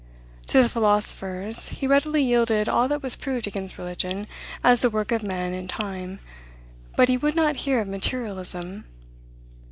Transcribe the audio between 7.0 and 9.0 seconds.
he would not hear of materialism.